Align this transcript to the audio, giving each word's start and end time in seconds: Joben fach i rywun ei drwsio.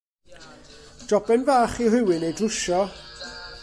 Joben 1.07 1.41
fach 1.47 1.75
i 1.85 1.87
rywun 1.93 2.27
ei 2.27 2.35
drwsio. 2.37 2.81